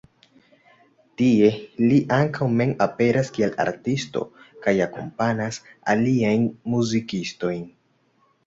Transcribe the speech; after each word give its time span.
Tie 1.21 1.49
li 1.91 1.99
ankaŭ 2.15 2.47
mem 2.61 2.73
aperas 2.85 3.29
kiel 3.37 3.53
artisto 3.67 4.25
kaj 4.65 4.75
akompanas 4.87 5.63
aliajn 5.95 6.49
muzikistojn. 6.77 7.63